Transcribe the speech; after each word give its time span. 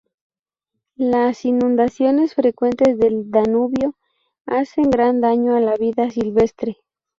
Las 0.95 1.45
inundaciones 1.45 2.33
frecuentes 2.33 2.97
del 2.97 3.29
Danubio 3.29 3.93
hacen 4.47 4.89
gran 4.89 5.21
daño 5.21 5.55
a 5.55 5.59
la 5.59 5.75
vida 5.75 6.09
silvestre. 6.09 6.77